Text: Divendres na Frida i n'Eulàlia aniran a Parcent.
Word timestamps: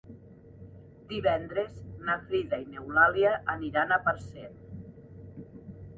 Divendres 1.11 1.75
na 2.07 2.15
Frida 2.23 2.61
i 2.63 2.67
n'Eulàlia 2.71 3.37
aniran 3.57 3.97
a 3.99 4.03
Parcent. 4.09 4.61